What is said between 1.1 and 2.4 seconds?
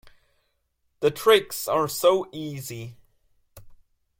tricks are so